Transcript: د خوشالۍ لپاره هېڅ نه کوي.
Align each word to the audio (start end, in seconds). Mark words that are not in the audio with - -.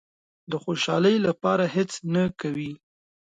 د 0.51 0.53
خوشالۍ 0.63 1.15
لپاره 1.27 1.65
هېڅ 1.75 1.91
نه 2.13 2.23
کوي. 2.41 2.71